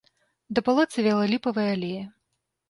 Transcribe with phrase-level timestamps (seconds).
[0.59, 2.05] Да палаца вяла ліпавая алея.